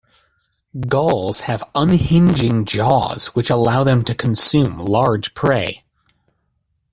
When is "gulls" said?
0.87-1.41